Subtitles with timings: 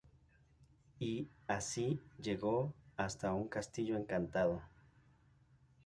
[0.97, 4.63] Y así llegó hasta un castillo encantado.